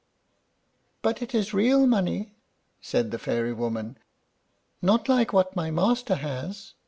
"But 1.03 1.21
it 1.21 1.35
is 1.35 1.53
real 1.53 1.85
money," 1.85 2.33
said 2.81 3.11
the 3.11 3.19
fairy 3.19 3.53
woman, 3.53 3.99
"not 4.81 5.07
like 5.07 5.31
what 5.31 5.55
my 5.55 5.69
master 5.69 6.15
has. 6.15 6.73